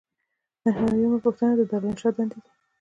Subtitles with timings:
[0.63, 2.51] نهه نوي یمه پوښتنه د دارالانشا دندې دي.